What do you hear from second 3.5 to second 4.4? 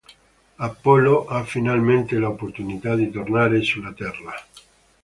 sulla Terra.